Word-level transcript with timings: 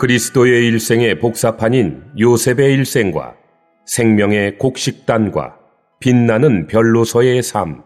그리스도의 0.00 0.66
일생의 0.68 1.18
복사판인 1.18 2.02
요셉의 2.18 2.72
일생과 2.72 3.36
생명의 3.84 4.56
곡식단과 4.56 5.58
빛나는 6.00 6.68
별로서의 6.68 7.42
삶. 7.42 7.84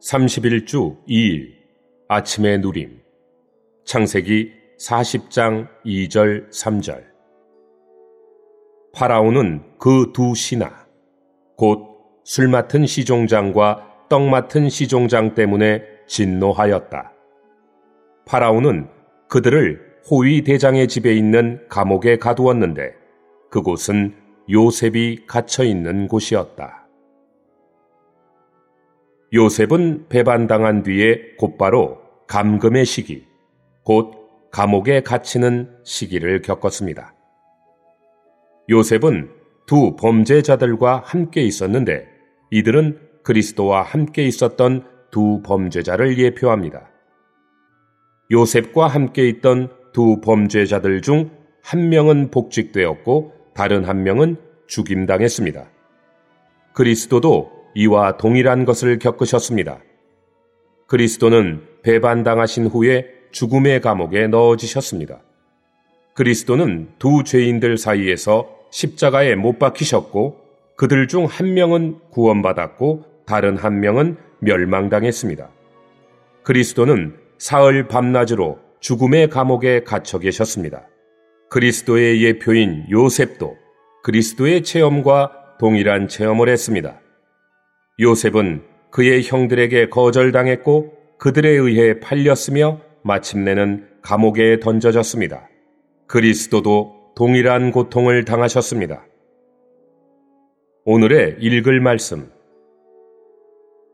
31주 0.00 1.04
2일 1.08 1.48
아침의 2.06 2.60
누림. 2.60 3.00
창세기 3.86 4.52
40장 4.78 5.66
2절 5.84 6.48
3절. 6.52 7.02
파라오는 8.94 9.78
그 9.78 10.12
두 10.14 10.36
신하, 10.36 10.70
곧 11.56 11.80
술 12.22 12.46
맡은 12.46 12.86
시종장과 12.86 14.06
떡 14.08 14.22
맡은 14.28 14.68
시종장 14.68 15.34
때문에 15.34 15.82
진노하였다. 16.06 17.12
파라오는 18.26 18.88
그들을 19.28 19.85
호위 20.08 20.42
대장의 20.42 20.86
집에 20.86 21.14
있는 21.14 21.66
감옥에 21.68 22.16
가두었는데 22.16 22.94
그곳은 23.50 24.14
요셉이 24.48 25.24
갇혀 25.26 25.64
있는 25.64 26.06
곳이었다. 26.06 26.86
요셉은 29.34 30.06
배반당한 30.08 30.84
뒤에 30.84 31.34
곧바로 31.36 31.98
감금의 32.28 32.84
시기, 32.84 33.26
곧 33.82 34.12
감옥에 34.52 35.02
갇히는 35.02 35.76
시기를 35.82 36.40
겪었습니다. 36.42 37.12
요셉은 38.70 39.30
두 39.66 39.96
범죄자들과 39.96 41.02
함께 41.04 41.42
있었는데 41.42 42.06
이들은 42.52 43.00
그리스도와 43.24 43.82
함께 43.82 44.24
있었던 44.24 44.84
두 45.10 45.42
범죄자를 45.44 46.16
예표합니다. 46.16 46.88
요셉과 48.30 48.86
함께 48.86 49.28
있던 49.28 49.70
두 49.96 50.20
범죄자들 50.20 51.00
중 51.00 51.30
한 51.62 51.88
명은 51.88 52.30
복직되었고 52.30 53.32
다른 53.54 53.82
한 53.86 54.02
명은 54.02 54.36
죽임당했습니다. 54.66 55.70
그리스도도 56.74 57.50
이와 57.74 58.18
동일한 58.18 58.66
것을 58.66 58.98
겪으셨습니다. 58.98 59.78
그리스도는 60.86 61.62
배반당하신 61.82 62.66
후에 62.66 63.06
죽음의 63.32 63.80
감옥에 63.80 64.26
넣어지셨습니다. 64.26 65.22
그리스도는 66.12 66.90
두 66.98 67.24
죄인들 67.24 67.78
사이에서 67.78 68.50
십자가에 68.70 69.34
못 69.34 69.58
박히셨고 69.58 70.36
그들 70.76 71.08
중 71.08 71.24
한 71.24 71.54
명은 71.54 72.00
구원받았고 72.10 73.24
다른 73.24 73.56
한 73.56 73.80
명은 73.80 74.18
멸망당했습니다. 74.40 75.48
그리스도는 76.42 77.16
사흘 77.38 77.88
밤낮으로 77.88 78.65
죽음의 78.86 79.30
감옥에 79.30 79.82
갇혀 79.82 80.20
계셨습니다. 80.20 80.86
그리스도의 81.50 82.22
예표인 82.22 82.86
요셉도 82.88 83.56
그리스도의 84.04 84.62
체험과 84.62 85.56
동일한 85.58 86.06
체험을 86.06 86.48
했습니다. 86.48 87.00
요셉은 87.98 88.62
그의 88.92 89.24
형들에게 89.24 89.88
거절당했고 89.88 90.92
그들에 91.18 91.48
의해 91.48 91.98
팔렸으며 91.98 92.80
마침내는 93.02 93.88
감옥에 94.02 94.60
던져졌습니다. 94.60 95.48
그리스도도 96.06 97.12
동일한 97.16 97.72
고통을 97.72 98.24
당하셨습니다. 98.24 99.04
오늘의 100.84 101.38
읽을 101.40 101.80
말씀. 101.80 102.30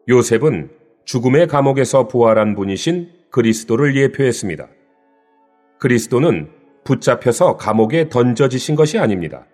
요셉은 0.07 0.69
죽음의 1.07 1.47
감옥에서 1.47 2.09
부활한 2.09 2.55
분이신 2.55 3.09
그리스도를 3.31 3.97
예표했습니다. 3.97 4.69
그리스도는 5.83 6.49
붙잡혀서 6.85 7.57
감옥에 7.57 8.09
던져지신 8.09 8.77
것이 8.77 9.01
아닙니다. 9.01 9.47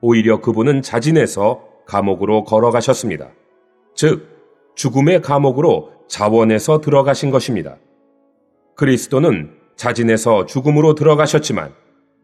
오히려 0.00 0.40
그분은 0.40 0.80
자진해서 0.80 1.62
감옥으로 1.84 2.44
걸어가셨습니다. 2.44 3.28
즉, 3.94 4.26
죽음의 4.76 5.20
감옥으로 5.20 5.92
자원해서 6.08 6.80
들어가신 6.80 7.30
것입니다. 7.30 7.76
그리스도는 8.76 9.50
자진해서 9.76 10.46
죽음으로 10.46 10.94
들어가셨지만 10.94 11.74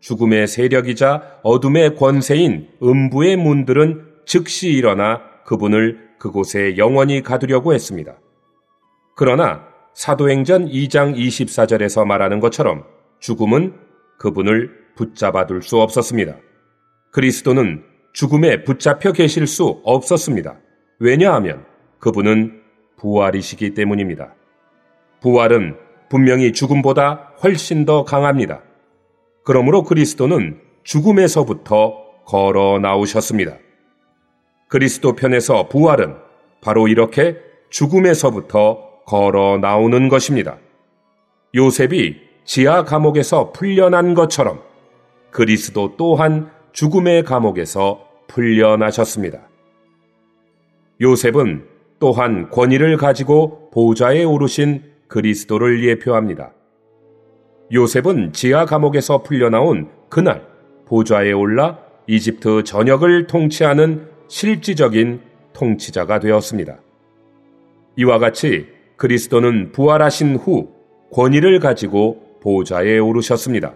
죽음의 0.00 0.46
세력이자 0.46 1.40
어둠의 1.42 1.96
권세인 1.96 2.68
음부의 2.82 3.36
문들은 3.36 4.06
즉시 4.24 4.70
일어나 4.70 5.20
그분을 5.44 6.12
그곳에 6.18 6.78
영원히 6.78 7.22
가두려고 7.22 7.74
했습니다. 7.74 8.16
그러나 9.16 9.66
사도행전 9.92 10.66
2장 10.66 11.14
24절에서 11.14 12.06
말하는 12.06 12.40
것처럼 12.40 12.84
죽음은 13.20 13.74
그분을 14.18 14.70
붙잡아 14.96 15.46
둘 15.46 15.62
수 15.62 15.80
없었습니다. 15.80 16.36
그리스도는 17.10 17.84
죽음에 18.12 18.64
붙잡혀 18.64 19.12
계실 19.12 19.46
수 19.46 19.80
없었습니다. 19.84 20.58
왜냐하면 20.98 21.64
그분은 21.98 22.60
부활이시기 22.96 23.74
때문입니다. 23.74 24.34
부활은 25.20 25.76
분명히 26.10 26.52
죽음보다 26.52 27.34
훨씬 27.42 27.84
더 27.84 28.04
강합니다. 28.04 28.62
그러므로 29.44 29.84
그리스도는 29.84 30.60
죽음에서부터 30.82 32.24
걸어 32.26 32.78
나오셨습니다. 32.78 33.56
그리스도 34.68 35.14
편에서 35.14 35.68
부활은 35.68 36.14
바로 36.60 36.88
이렇게 36.88 37.36
죽음에서부터 37.70 39.02
걸어 39.06 39.58
나오는 39.58 40.08
것입니다. 40.08 40.58
요셉이 41.54 42.29
지하 42.44 42.84
감옥에서 42.84 43.52
풀려난 43.52 44.14
것처럼 44.14 44.60
그리스도 45.30 45.94
또한 45.96 46.50
죽음의 46.72 47.24
감옥에서 47.24 48.06
풀려나셨습니다. 48.28 49.40
요셉은 51.00 51.64
또한 51.98 52.50
권위를 52.50 52.96
가지고 52.96 53.70
보좌에 53.70 54.24
오르신 54.24 54.82
그리스도를 55.08 55.84
예표합니다. 55.84 56.52
요셉은 57.72 58.32
지하 58.32 58.64
감옥에서 58.64 59.22
풀려나온 59.22 59.90
그날 60.08 60.46
보좌에 60.86 61.32
올라 61.32 61.78
이집트 62.06 62.64
전역을 62.64 63.26
통치하는 63.26 64.08
실질적인 64.28 65.20
통치자가 65.52 66.18
되었습니다. 66.18 66.78
이와 67.96 68.18
같이 68.18 68.66
그리스도는 68.96 69.72
부활하신 69.72 70.36
후 70.36 70.70
권위를 71.12 71.60
가지고 71.60 72.29
보좌에 72.40 72.98
오르셨습니다. 72.98 73.74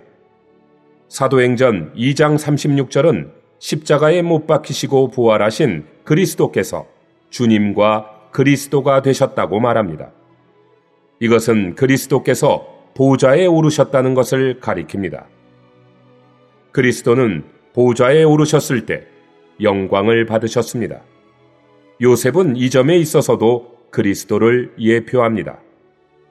사도행전 1.08 1.92
2장 1.94 2.36
36절은 2.36 3.30
십자가에 3.58 4.22
못 4.22 4.46
박히시고 4.46 5.10
부활하신 5.10 5.84
그리스도께서 6.04 6.86
주님과 7.30 8.30
그리스도가 8.32 9.02
되셨다고 9.02 9.60
말합니다. 9.60 10.10
이것은 11.20 11.74
그리스도께서 11.74 12.66
보좌에 12.94 13.46
오르셨다는 13.46 14.14
것을 14.14 14.60
가리킵니다. 14.60 15.24
그리스도는 16.72 17.44
보좌에 17.72 18.24
오르셨을 18.24 18.86
때 18.86 19.06
영광을 19.60 20.26
받으셨습니다. 20.26 21.02
요셉은 22.02 22.56
이 22.56 22.70
점에 22.70 22.96
있어서도 22.96 23.74
그리스도를 23.90 24.74
예표합니다. 24.78 25.60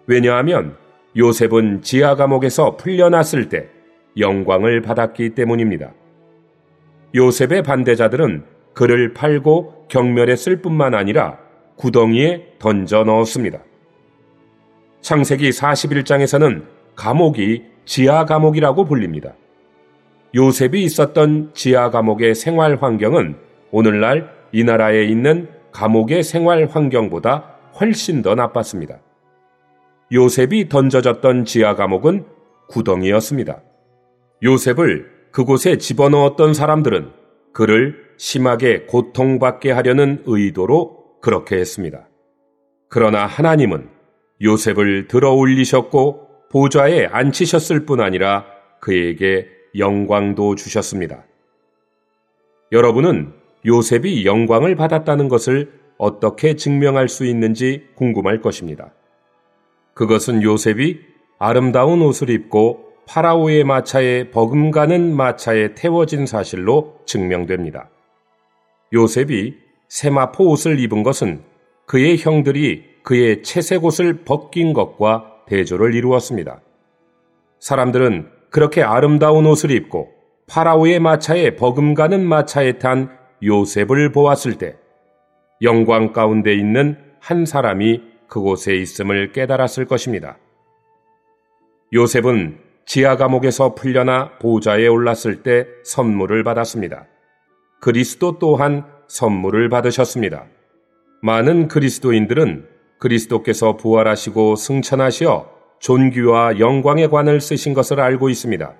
왜냐하면 0.05 0.75
요셉은 1.16 1.81
지하 1.81 2.16
감옥에서 2.16 2.75
풀려났을 2.78 3.50
때 3.50 3.68
영광을 4.18 4.81
받았기 4.81 5.31
때문입니다. 5.31 5.94
요셉의 7.16 7.63
반대자들은 7.63 8.44
그를 8.74 9.13
팔고 9.13 9.85
경멸했을 9.88 10.62
뿐만 10.62 10.96
아니라 10.96 11.38
구덩이에 11.75 12.56
던져 12.60 13.04
넣었습니다. 13.04 13.60
창세기 15.01 15.50
41장에서는 15.50 16.63
감옥이 16.95 17.63
지하 17.86 18.25
감옥이라고 18.25 18.86
불립니다. 18.86 19.33
요셉이 20.36 20.83
있었던 20.83 21.51
지하 21.54 21.92
감옥의 21.92 22.33
생활 22.33 22.77
환경은 22.81 23.36
오늘날 23.71 24.31
이 24.51 24.63
나라에 24.63 25.04
있는 25.04 25.50
감옥의 25.71 26.24
생활 26.24 26.65
환경보다 26.65 27.57
훨씬 27.80 28.21
더 28.21 28.33
나빴습니다. 28.33 29.00
요셉이 30.13 30.69
던져졌던 30.69 31.45
지하 31.45 31.75
감옥은 31.75 32.25
구덩이였습니다. 32.69 33.63
요셉을 34.44 35.10
그곳에 35.31 35.80
집어넣었던 35.80 36.54
사람들은 36.54 37.10
그를 37.51 37.95
심하게 38.18 38.83
고통받게 38.83 39.71
하려는 39.71 40.21
의도로 40.27 41.19
그렇게 41.19 41.57
했습니다. 41.57 42.07
그러나 42.89 43.25
하나님은 43.25 43.89
요셉을 44.39 45.07
들어 45.07 45.33
올리셨고 45.33 46.27
보좌에 46.51 47.07
앉히셨을 47.07 47.86
뿐 47.86 48.00
아니라 48.00 48.45
그에게 48.81 49.48
영광도 49.75 50.54
주셨습니다. 50.54 51.25
여러분은 52.71 53.33
요셉이 53.65 54.25
영광을 54.25 54.75
받았다는 54.75 55.27
것을 55.27 55.71
어떻게 55.98 56.56
증명할 56.56 57.10
수 57.10 57.25
있는지 57.25 57.88
궁금할 57.95 58.42
것입니다. 58.42 58.94
그것은 59.94 60.42
요셉이 60.44 61.00
아름다운 61.40 62.01
옷을 62.01 62.30
입고 62.30 62.94
파라오의 63.07 63.63
마차에 63.63 64.31
버금가는 64.31 65.16
마차에 65.16 65.75
태워진 65.75 66.25
사실로 66.25 67.00
증명됩니다. 67.06 67.90
요셉이 68.94 69.56
세마포 69.90 70.50
옷을 70.50 70.80
입은 70.80 71.04
것은 71.04 71.44
그의 71.86 72.18
형들이 72.18 72.86
그의 73.04 73.44
채색 73.44 73.84
옷을 73.84 74.24
벗긴 74.24 74.74
것과 74.74 75.44
대조를 75.48 75.94
이루었습니다. 75.94 76.62
사람들은 77.60 78.30
그렇게 78.50 78.81
아름다운 78.81 79.46
옷을 79.46 79.72
입고 79.72 80.12
파라오의 80.48 81.00
마차에 81.00 81.56
버금가는 81.56 82.25
마차에 82.25 82.80
탄 82.80 83.18
요셉을 83.44 84.12
보았을 84.12 84.57
때 84.57 84.75
영광 85.62 86.13
가운데 86.13 86.54
있는 86.54 86.98
한 87.19 87.46
사람이 87.46 88.12
그곳에 88.33 88.75
있음을 88.75 89.31
깨달았을 89.31 89.85
것입니다. 89.85 90.39
요셉은 91.94 92.57
지하 92.83 93.15
감옥에서 93.15 93.75
풀려나 93.75 94.39
보좌에 94.39 94.88
올랐을 94.88 95.44
때 95.44 95.68
선물을 95.83 96.44
받았습니다. 96.44 97.06
그리스도 97.80 98.39
또한 98.39 98.85
선물을 99.07 99.69
받으셨습니다. 99.69 100.47
많은 101.21 101.68
그리스도인들은 101.68 102.68
그리스도께서 102.97 103.77
부활하시고 103.77 104.56
승천하시어 104.56 105.51
존귀와 105.79 106.57
영광의 106.57 107.12
관을 107.12 107.39
쓰신 107.39 107.75
것을 107.75 108.00
알고 108.00 108.29
있습니다. 108.29 108.74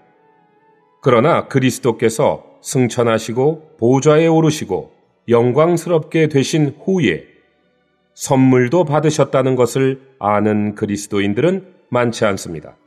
그러나 1.04 1.48
그리스도께서 1.48 2.44
승천하시고 2.62 3.78
보좌에 3.78 4.26
오르시고 4.26 4.94
영광스럽게 5.30 6.30
되신 6.30 6.76
후에 6.84 7.33
선물도 8.14 8.86
받으셨다는 8.86 9.56
것을 9.56 10.02
아는 10.20 10.76
그리스도인들은 10.76 11.74
많지 11.90 12.26
않습니다. 12.26 12.78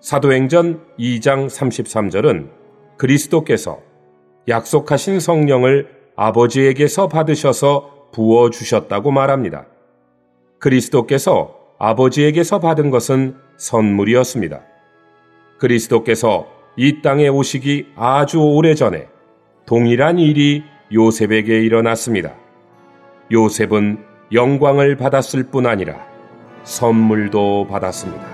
사도행전 0.00 0.80
2장 0.98 1.46
33절은 1.46 2.48
그리스도께서 2.96 3.80
약속하신 4.48 5.20
성령을 5.20 5.88
아버지에게서 6.16 7.08
받으셔서 7.08 8.08
부어 8.12 8.50
주셨다고 8.50 9.10
말합니다. 9.10 9.66
그리스도께서 10.58 11.56
아버지에게서 11.78 12.60
받은 12.60 12.90
것은 12.90 13.36
선물이었습니다. 13.56 14.60
그리스도께서 15.58 16.46
이 16.76 17.02
땅에 17.02 17.28
오시기 17.28 17.88
아주 17.96 18.40
오래 18.40 18.74
전에 18.74 19.08
동일한 19.66 20.18
일이 20.18 20.62
요셉에게 20.92 21.60
일어났습니다. 21.62 22.34
요셉은 23.30 24.11
영광을 24.32 24.96
받았을 24.96 25.44
뿐 25.44 25.66
아니라 25.66 26.06
선물도 26.64 27.66
받았습니다. 27.68 28.31